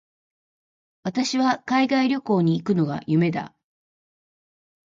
[1.03, 3.53] 私は海外旅行に行くのが夢だ。